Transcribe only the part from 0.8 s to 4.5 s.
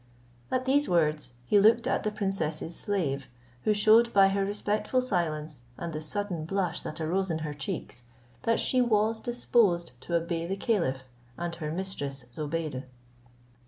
words he looked at the princess's slave, who shewed by her